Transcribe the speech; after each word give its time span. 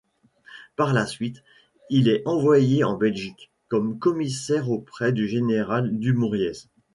Par 0.77 0.93
la 0.93 1.05
suite, 1.05 1.43
il 1.91 2.07
est 2.09 2.23
envoyé 2.25 2.83
en 2.83 2.97
Belgique 2.97 3.51
comme 3.67 3.99
commissaire 3.99 4.71
auprès 4.71 5.11
du 5.13 5.27
général 5.27 5.99
Dumouriez. 5.99 6.53